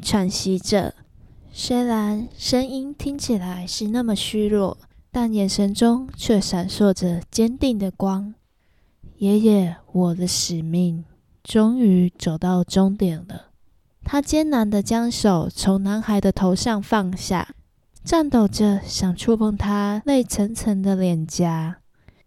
[0.00, 0.94] 喘息着，
[1.52, 4.78] 虽然声音听起来是那么虚弱，
[5.10, 8.34] 但眼神中却闪烁着坚定的光。
[9.18, 11.04] 爷爷，我的使命
[11.42, 13.46] 终于走到终点了。
[14.04, 17.56] 他艰难地将手从男孩的头上放下，
[18.04, 21.78] 颤抖着想触碰他泪涔涔的脸颊。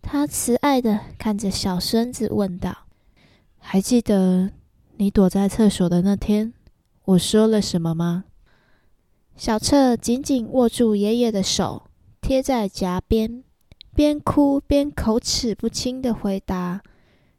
[0.01, 2.75] 他慈爱地看着小孙子，问道
[3.59, 4.51] ：“还记得
[4.97, 6.53] 你躲在厕所的那天，
[7.07, 8.25] 我说了什么吗？”
[9.35, 11.83] 小彻紧紧握住爷爷的手，
[12.21, 13.43] 贴在颊边，
[13.93, 16.81] 边哭边口齿不清地回答：“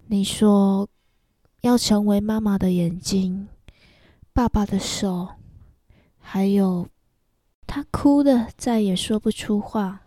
[0.07, 0.89] 你说
[1.63, 3.49] 要成为妈妈的眼睛，
[4.33, 5.29] 爸爸的手，
[6.19, 6.87] 还有……”
[7.67, 10.03] 他哭得再也说不出话。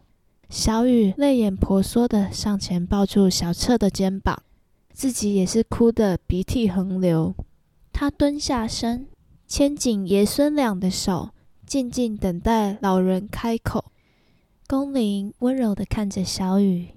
[0.50, 4.42] 小雨泪眼婆娑地上前抱住小彻的肩膀，
[4.92, 7.36] 自己也是哭得鼻涕横流。
[7.94, 9.08] 他蹲下身，
[9.52, 11.32] 牵紧爷孙俩的手，
[11.68, 13.92] 静静等待老人开口。
[14.66, 16.92] 龚琳温柔地看着小雨，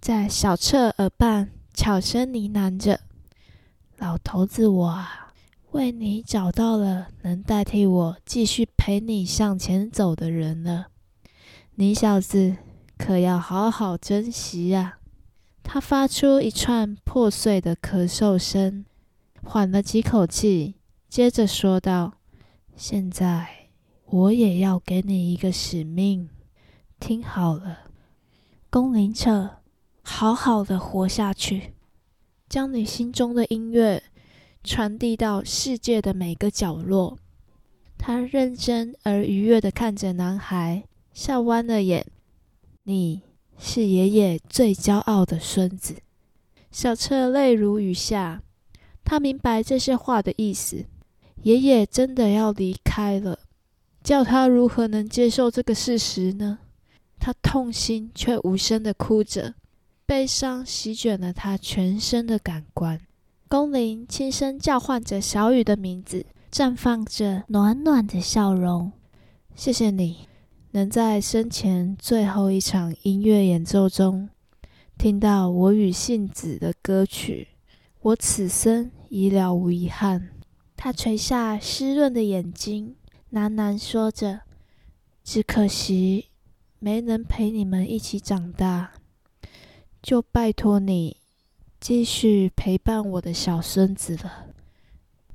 [0.00, 3.00] 在小彻耳畔悄声呢喃着
[3.98, 5.32] ：“老头子，我啊，
[5.72, 10.86] 为你找到了能代替我继续陪你向前走的人了。
[11.74, 12.58] 你小子
[12.96, 15.00] 可要好好珍惜啊！”
[15.64, 18.84] 他发出一串破碎的咳嗽声。
[19.42, 20.76] 缓了几口气，
[21.08, 22.18] 接着说道
[22.76, 23.70] ：“现在
[24.04, 26.28] 我也要给你一个使命，
[27.00, 27.90] 听好了，
[28.68, 29.62] 龚琳彻，
[30.02, 31.72] 好好的活下去，
[32.48, 34.02] 将你心中的音乐
[34.62, 37.18] 传递到世界的每个角落。”
[37.96, 42.06] 他认真而愉悦的看着男孩，笑弯了眼
[42.84, 43.22] ：“你
[43.58, 45.96] 是爷爷最骄傲的孙子。”
[46.70, 48.42] 小彻泪如雨下。
[49.04, 50.84] 他明白这些话的意思，
[51.48, 53.38] 爷爷真的要离开了，
[54.04, 56.58] 叫他如何能接受这个事实呢？
[57.18, 59.54] 他痛心却无声地哭着，
[60.04, 63.00] 悲伤席卷了他全身的感官。
[63.48, 68.92] 宫铃轻声叫唤着小雨的名字，绽放着暖暖的笑容。
[69.54, 70.28] 谢谢你，
[70.72, 74.28] 能在生前最后一场音乐演奏中，
[74.98, 77.48] 听到我与信子的歌曲。
[78.02, 80.28] 我此生已了无遗憾。
[80.80, 82.94] 他垂下湿润的眼睛，
[83.32, 84.42] 喃喃说着
[85.24, 86.26] ：“只可惜
[86.78, 88.92] 没能陪你们一起长大，
[90.00, 91.16] 就拜托你
[91.80, 94.46] 继续陪伴我的小孙子了。”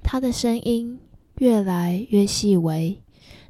[0.01, 0.97] 他的声音
[1.39, 3.01] 越来越细微，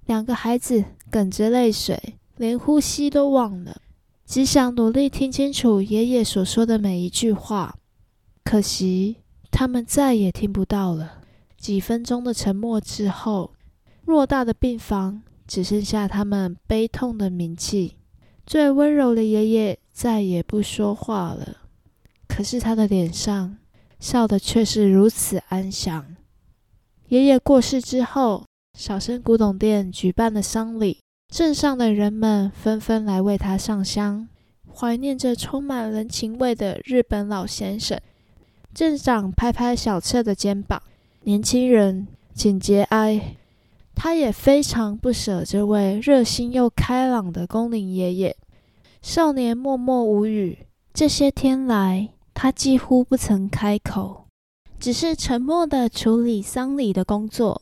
[0.07, 3.79] 两个孩子哽着泪水，连呼吸都忘了，
[4.25, 7.77] 只想努力听清楚爷爷所说的每一句话。
[8.43, 9.17] 可惜，
[9.51, 11.19] 他们再也听不到了。
[11.63, 13.53] 几分钟的沉默之后，
[14.05, 17.95] 偌大的病房只剩下他们悲痛的鸣泣。
[18.45, 21.59] 最温柔的爷爷再也不说话了，
[22.27, 23.55] 可是他的脸上
[23.97, 26.17] 笑的却是如此安详。
[27.07, 28.43] 爷爷过世之后，
[28.77, 30.99] 小森古董店举办了丧礼，
[31.33, 34.27] 镇上的人们纷纷来为他上香，
[34.69, 37.97] 怀念着充满人情味的日本老先生。
[38.73, 40.83] 镇长拍拍小彻的肩膀
[41.23, 43.37] ：“年轻人，请节哀。”
[43.95, 48.35] 他也非常不舍这位热心又开朗的龚琳爷爷。
[49.03, 50.57] 少年默默无语。
[50.93, 54.25] 这些天来，他几乎不曾开口，
[54.79, 57.61] 只是沉默地处理丧礼的工作。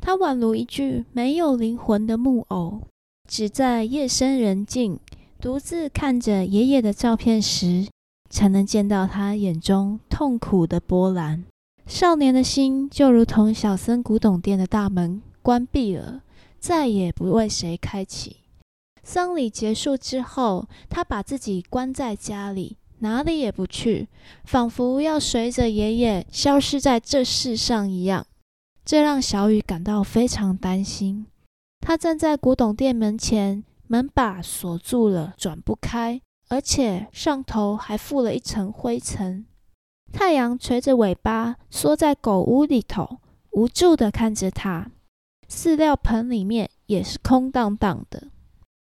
[0.00, 2.82] 他宛如一具没有灵魂的木偶，
[3.28, 4.98] 只在夜深人静，
[5.40, 7.88] 独自看着爷爷的照片时，
[8.28, 11.44] 才能见到他眼中痛苦的波澜。
[11.92, 16.22] 少年的心就如同小森古董店的大门关闭了，
[16.58, 18.38] 再也不为谁开启。
[19.02, 24.08] 丧礼结束之后，他把自己关在家里，哪里也不去，
[24.44, 28.26] 仿佛要随着爷爷消失在这世上一样。
[28.86, 31.26] 这让小雨感到非常担心。
[31.82, 36.22] 他站在古董店门前，门把锁住了，转不开。
[36.48, 39.44] 而且上头还附了一层灰尘，
[40.12, 43.18] 太阳垂着尾巴缩在狗屋里头，
[43.50, 44.90] 无助地看着它。
[45.48, 48.28] 饲料盆里面也是空荡荡的。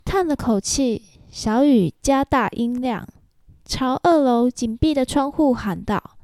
[0.04, 3.06] 叹了口气，小雨加大音量，
[3.64, 6.18] 朝二楼紧闭的窗户喊道：“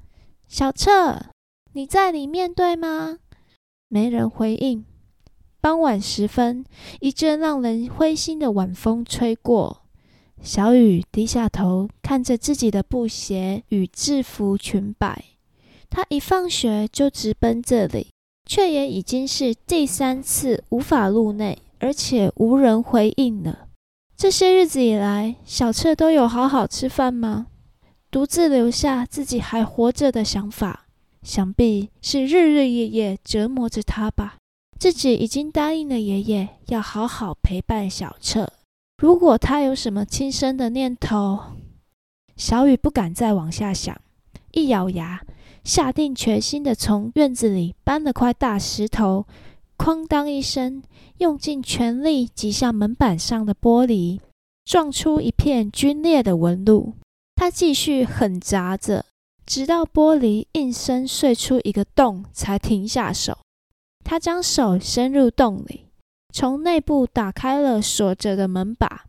[0.49, 1.27] 小彻，
[1.73, 3.19] 你在里面对吗？”
[3.89, 4.85] 没人回应。
[5.61, 6.65] 傍晚时分，
[7.01, 9.83] 一阵让人灰心的晚风吹过。
[10.43, 15.25] 小雨低下头，看着自己的布鞋与制服裙摆。
[15.91, 18.09] 他一放学就直奔这里，
[18.47, 23.69] 却也已经是第三次无法入内，而且无人回应了。
[24.17, 27.47] 这些日子以来，小彻都有好好吃饭吗？
[28.11, 30.87] 独自留下自己还活着的想法，
[31.23, 34.37] 想必是日日夜夜折磨着他吧。
[34.79, 38.53] 自己已经答应了爷爷，要好好陪伴小彻。
[38.99, 41.39] 如果他有什么轻生的念头，
[42.37, 43.97] 小雨不敢再往下想，
[44.51, 45.23] 一咬牙，
[45.63, 49.25] 下定决心的从院子里搬了块大石头，
[49.77, 50.83] 哐当一声，
[51.19, 54.19] 用尽全力击向门板上的玻璃，
[54.65, 56.95] 撞出一片龟裂的纹路。
[57.37, 59.05] 他继续狠砸着，
[59.47, 63.39] 直到玻璃应声碎出一个洞，才停下手。
[64.03, 65.88] 他将手伸入洞里。
[66.39, 69.07] 从内部打开了锁着的门把，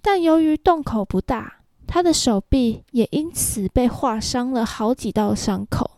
[0.00, 5.90] 但由于洞口不大，他的手臂也因此被划伤了好几道伤口。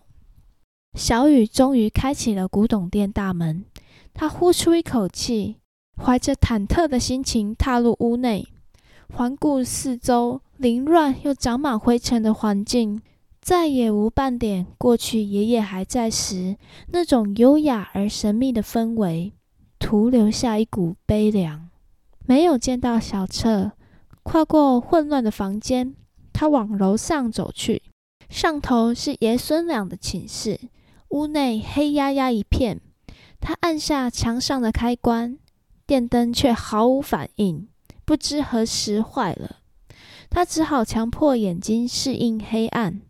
[0.95, 3.65] 小雨终于开启了古董店大门，
[4.13, 5.59] 他呼出一口气，
[6.03, 8.49] 怀着忐忑的心情踏入屋内，
[9.15, 13.01] 环顾四周凌乱又长满灰尘的环境，
[13.41, 16.57] 再也无半点过去爷爷还在时
[16.89, 19.33] 那种优雅而神秘的氛围。
[19.83, 21.69] 徒留下一股悲凉，
[22.25, 23.73] 没有见到小彻。
[24.23, 25.97] 跨过混乱的房间，
[26.33, 27.83] 他往楼上走去。
[28.31, 30.61] 上头是爷孙俩的寝室，
[31.09, 32.81] 屋内黑压压一片。
[33.41, 35.37] 他按下墙上的开关，
[35.85, 37.67] 电灯却毫无反应，
[38.05, 39.57] 不知何时坏了。
[40.31, 43.03] 他只好强迫眼睛适应黑暗。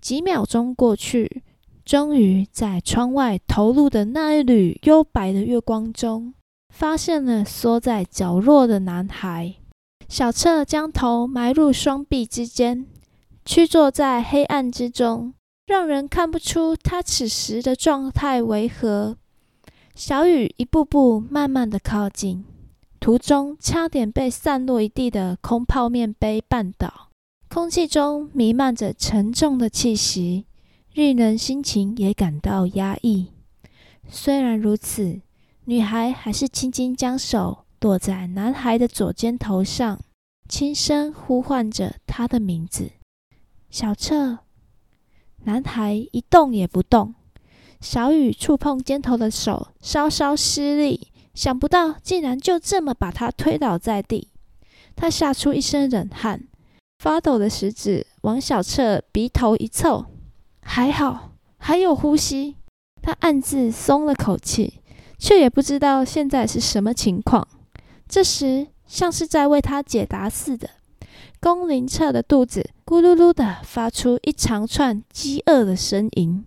[0.00, 1.42] 几秒钟过去。
[1.90, 6.34] 终于在窗外投入的那一缕幽白的月光中，
[6.72, 9.56] 发现了缩在角落的男孩。
[10.08, 12.86] 小彻将头埋入双臂之间，
[13.44, 15.34] 屈坐在黑暗之中，
[15.66, 19.16] 让人看不出他此时的状态为何。
[19.96, 22.44] 小雨一步步慢慢的靠近，
[23.00, 27.08] 途中差点被散落一地的空泡面杯绊倒，
[27.48, 30.46] 空气中弥漫着沉重的气息。
[30.92, 33.28] 令人心情也感到压抑。
[34.08, 35.20] 虽然如此，
[35.66, 40.00] 女孩还是轻轻将手落在男孩的左肩头上，
[40.48, 42.90] 轻声呼唤着他的名字
[43.70, 44.40] ：“小彻。”
[45.44, 47.14] 男孩一动也不动。
[47.80, 54.28] 小雨触碰肩头的手稍稍施力，想不到竟然就这么把他推倒在地。
[54.96, 56.48] 他吓出一身冷汗，
[56.98, 60.04] 发抖的食指往小彻鼻头一凑。
[60.72, 62.54] 还好，还有呼吸。
[63.02, 64.74] 他暗自松了口气，
[65.18, 67.44] 却也不知道现在是什么情况。
[68.08, 70.70] 这时，像是在为他解答似的，
[71.40, 76.44] 宫林彻的肚子咕噜噜地发出一长串饥饿的声音，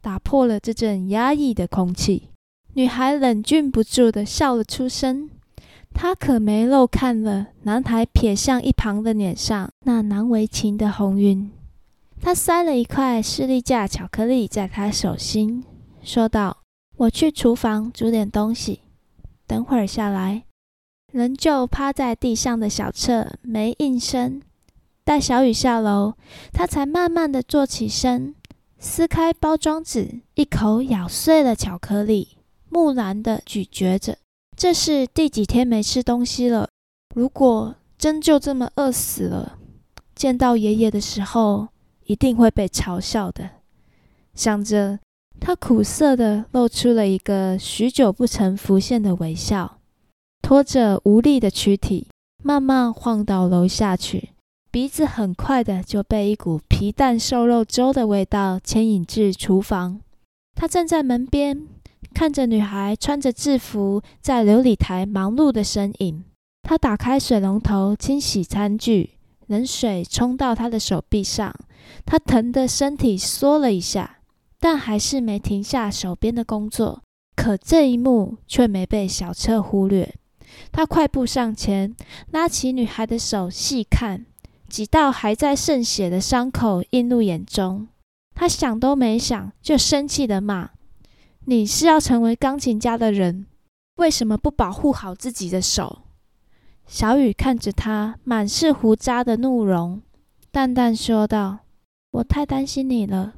[0.00, 2.28] 打破了这阵压抑的空气。
[2.74, 5.28] 女孩忍俊不住地笑了出声。
[5.92, 11.50] 她可没漏看了男孩瞥向一旁的脸上那难为情的红晕。
[12.24, 15.62] 他塞了一块士力架巧克力在他手心，
[16.02, 16.62] 说道
[16.96, 18.80] ：“我去厨房煮点东西，
[19.46, 20.44] 等会儿下来。”
[21.12, 24.40] 仍旧趴在地上的小彻没应声。
[25.04, 26.14] 待小雨下楼，
[26.50, 28.34] 他才慢慢的坐起身，
[28.78, 32.38] 撕开包装纸，一口咬碎了巧克力，
[32.70, 34.16] 木然的咀嚼着。
[34.56, 36.70] 这是第几天没吃东西了？
[37.14, 39.58] 如果真就这么饿死了，
[40.14, 41.68] 见到爷爷的时候。
[42.06, 43.50] 一定会被嘲笑的。
[44.34, 44.98] 想着，
[45.40, 49.78] 他苦涩地露出了一个许久不曾浮现的微笑，
[50.42, 52.08] 拖着无力的躯体，
[52.42, 54.30] 慢慢晃到楼下去。
[54.70, 60.00] 鼻子很快的就被一股皮蛋瘦肉粥的味道牵引至厨房。
[60.56, 61.68] 他站在门边，
[62.12, 66.24] 看着女孩穿着制服在流理台忙碌的身影。
[66.62, 69.10] 他打开水龙头清洗餐具，
[69.46, 71.54] 冷水冲到他的手臂上。
[72.06, 74.18] 他疼得身体缩了一下，
[74.58, 77.02] 但还是没停下手边的工作。
[77.36, 80.14] 可这一幕却没被小彻忽略。
[80.70, 81.94] 他快步上前，
[82.30, 84.24] 拉起女孩的手细看，
[84.68, 87.88] 几道还在渗血的伤口映入眼中。
[88.34, 90.70] 他想都没想，就生气地骂
[91.46, 93.46] ：“你是要成为钢琴家的人，
[93.96, 96.02] 为什么不保护好自己的手？”
[96.86, 100.02] 小雨看着他满是胡渣的怒容，
[100.50, 101.60] 淡淡说道。
[102.12, 103.34] 我太担心你了，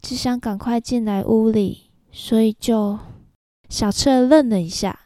[0.00, 2.98] 只想赶快进来屋里，所以就……
[3.68, 4.98] 小彻愣了一下，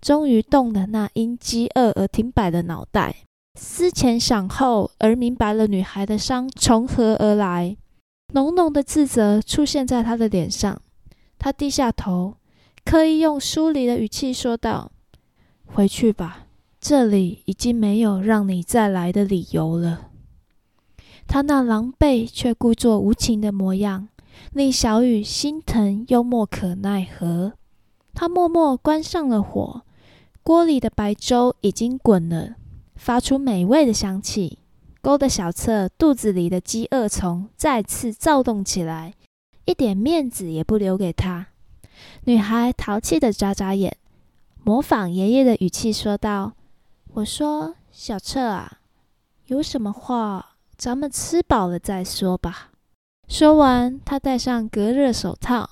[0.00, 3.14] 终于动了那因饥饿而停摆的脑袋，
[3.54, 7.76] 思前想后而明白了女孩的伤从何而来，
[8.32, 10.82] 浓浓的自责出现在他的脸上。
[11.38, 12.38] 他低下头，
[12.84, 14.90] 刻意用疏离的语气说道
[15.72, 16.47] ：“回去吧，
[16.80, 20.10] 这里已经没有让你再来的理由了。”
[21.26, 24.08] 他那狼狈却故作无情的模样，
[24.52, 27.52] 令小雨心疼又莫可奈何。
[28.14, 29.82] 他默默关上了火，
[30.42, 32.56] 锅里的白粥已经滚了，
[32.96, 34.58] 发出美味的香气，
[35.02, 39.12] 勾得小侧肚子里的饥饿虫再次躁动起来，
[39.66, 41.48] 一点面子也不留给他。
[42.24, 43.96] 女孩淘气的眨眨眼，
[44.64, 46.54] 模仿爷爷的语气说道
[47.14, 48.78] ：“我说，小侧啊，
[49.46, 52.70] 有什么话？”咱们吃饱了再说吧。
[53.26, 55.68] 说完，他戴上隔热手套，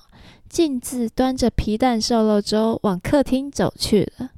[0.49, 4.31] 径自端着皮蛋瘦肉粥往客厅走去了。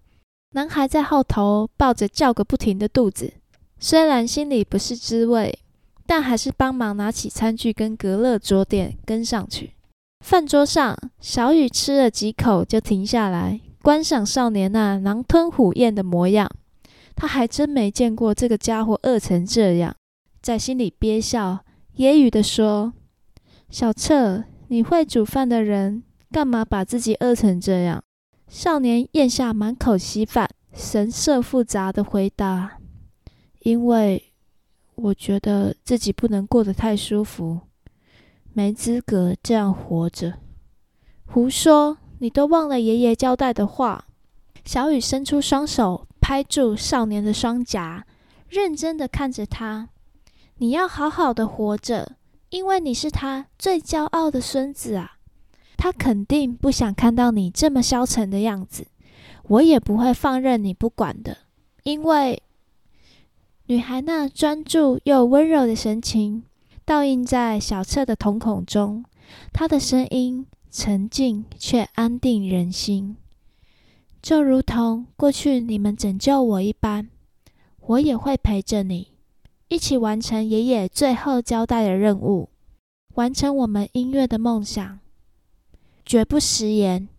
[0.52, 3.34] 男孩在后头抱着叫个不停的肚子，
[3.80, 5.58] 虽然心里不是滋味，
[6.06, 9.74] 但还是帮忙拿起餐具跟隔热桌垫跟上去。
[10.24, 16.48] 饭桌上，小雨吃了几口就停下来观赏少年那狼吞虎咽的模样。
[17.20, 19.94] 他还真没见过这个家伙饿成这样。
[20.42, 21.66] 在心里憋笑，
[21.98, 22.94] 揶揄地说
[23.70, 28.02] ：“小彻，你会煮饭的人，干嘛把自己饿成这样？”
[28.48, 32.78] 少年咽下满口稀饭，神色复杂的回答
[33.64, 34.32] ：“因为
[34.96, 37.60] 我觉得自己不能过得太舒服，
[38.54, 40.36] 没资格这样活着。”
[41.28, 41.98] 胡说！
[42.22, 44.06] 你都忘了爷爷交代的话。
[44.66, 48.06] 小雨伸出双手拍住少年的双颊，
[48.50, 49.90] 认真的看着他。
[50.58, 52.18] 你要好好的活着，
[52.52, 55.18] 因为你是他最骄傲的孙子啊！
[55.76, 58.86] 他肯定不想看到你这么消沉的样子，
[59.48, 61.36] 我也不会放任你不管的。
[61.82, 62.44] 因为
[63.66, 66.44] 女孩那专注又温柔的神情，
[66.86, 69.04] 倒映在小澈的瞳孔中，
[69.52, 73.18] 她的声音沉静却安定人心，
[74.30, 77.10] 就如同过去你们拯救我一般，
[77.80, 79.08] 我也会陪着你。
[79.70, 82.50] 一起完成爷爷最后交代的任务，
[83.16, 85.00] 完成我们音乐的梦想，
[86.06, 87.10] 绝不食言。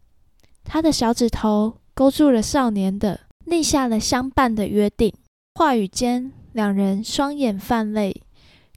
[0.62, 5.12] 他的小指头勾住了少年的，立下了相伴的约定。
[5.56, 8.22] 话语间，两人双眼泛泪，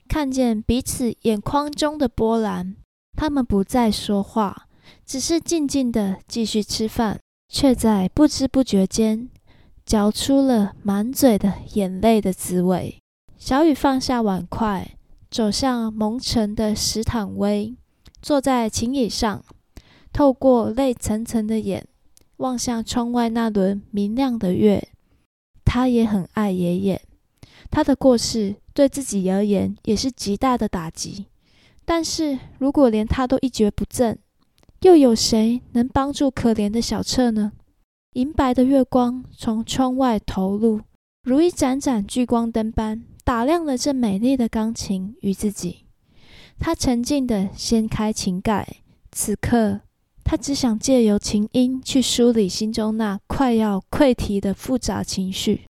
[0.08, 2.76] 看见彼此眼眶中的波澜。
[3.16, 4.68] 他们不再说话，
[5.06, 7.20] 只是静静的继续吃饭，
[7.54, 9.30] 却在不知不觉间
[9.86, 12.98] 嚼出了满嘴的眼泪的滋味。
[13.38, 14.98] 小雨放下碗筷，
[15.30, 17.76] 走向蒙尘的石坦威，
[18.24, 19.46] 坐在琴椅上，
[20.12, 21.88] 透过泪涔涔的眼，
[22.38, 24.90] 望向窗外那轮明亮的月。
[25.64, 27.00] 他也很爱爷爷，
[27.70, 31.28] 他的过世对自己而言也是极大的打击。
[31.86, 34.18] 但是如果连他都一蹶不振，
[34.84, 37.54] 又有谁能帮助可怜的小侧呢？
[38.16, 40.82] 银白的月光从窗外投入，
[41.24, 43.04] 如一盏盏聚光灯般。
[43.24, 45.86] 打亮了这美丽的钢琴与自己，
[46.60, 48.68] 他沉静地掀开琴盖。
[49.14, 49.80] 此刻，
[50.26, 55.62] 他只想借由琴音去梳理心中那快要溃堤的复杂情绪。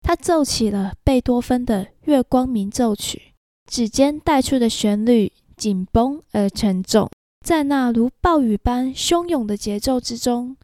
[0.00, 3.18] 他奏起了贝多芬的《月光鸣奏曲》，
[3.70, 7.10] 指尖带出的旋律紧绷而沉重，
[7.42, 10.56] 在那如暴雨般汹涌的节奏之中，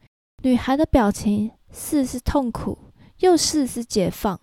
[0.45, 2.79] 女孩的表情似是痛苦，
[3.19, 4.39] 又似是解放。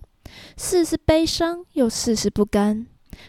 [0.57, 2.87] 似是悲伤，又似是不甘。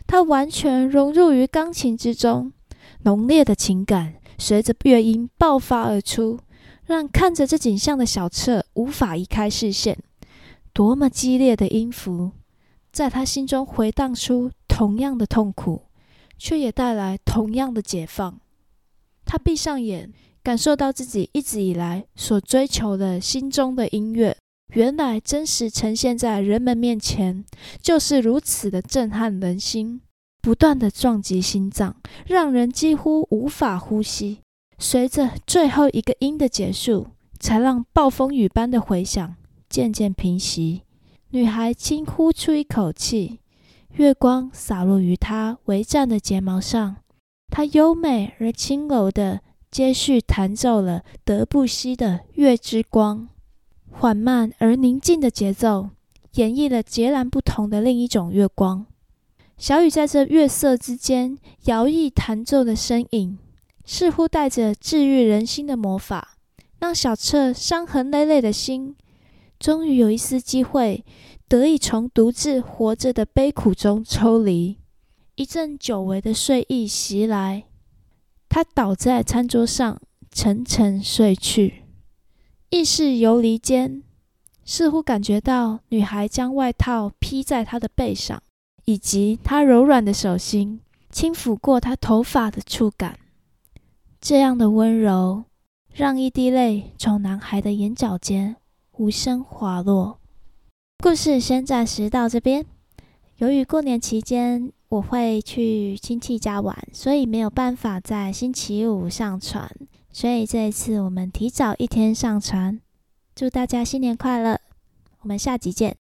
[0.08, 2.52] 她完全融入于钢琴之中，
[3.02, 6.40] 浓烈的情感随着乐音爆发而出，
[6.86, 9.96] 让看着这景象的小侧无法移开视线。
[10.72, 12.32] 多么激烈的音符，
[12.90, 15.82] 在他心中回荡出同样的痛苦，
[16.36, 18.40] 却也带来同样的解放。
[19.26, 20.10] 他闭上眼，
[20.42, 24.34] 感受到自己一直以来所追求的心中的音乐。
[24.74, 27.44] 原来真实呈现在人们面前，
[27.82, 30.00] 就是如此的震撼人心，
[30.40, 34.38] 不断的撞击心脏，让人几乎无法呼吸。
[34.78, 39.36] 随着最后一个音的结束，才让暴风雨般的回响
[39.68, 40.82] 渐渐平息。
[41.30, 43.40] 女孩轻呼出一口气，
[43.94, 46.96] 月光洒落于她微颤的睫毛上。
[47.48, 53.28] 她优美而轻柔的接续弹奏了德布西的《月之光》。
[53.98, 55.88] 缓慢而宁静的节奏，
[56.34, 58.84] 演绎了截然不同的另一种月光。
[59.56, 63.38] 小雨在这月色之间摇曳弹奏的身影，
[63.86, 66.36] 似乎带着治愈人心的魔法，
[66.78, 68.94] 让小彻伤痕累累的心，
[69.58, 71.02] 终于有一丝机会，
[71.48, 74.76] 得以从独自活着的悲苦中抽离。
[75.36, 77.64] 一阵久违的睡意袭来，
[78.48, 80.00] 他倒在餐桌上，
[80.32, 81.82] 沉沉睡去。
[82.70, 84.02] 意识游离间，
[84.64, 88.42] 似乎感觉到女孩将外套披在他的背上，
[88.86, 93.18] 以及她柔软的手心轻抚过他头发的触感。
[94.18, 95.44] 这样的温柔，
[95.92, 98.56] 让一滴泪从男孩的眼角间
[98.92, 100.18] 无声滑落。
[101.02, 102.64] 故事先暂时到这边。
[103.36, 109.70] 由于过年期间我会去亲戚家玩，所以没有办法在星期五上传，
[110.12, 112.80] 所以这一次我们提早一天上传。
[113.34, 114.60] 祝大家新年快乐！
[115.20, 116.05] 我们下集见。